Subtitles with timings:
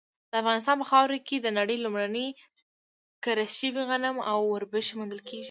[0.41, 2.27] افغانستان په خاوره کې د نړۍ لومړني
[3.23, 5.37] کره شوي غنم او وربشې موندل شوي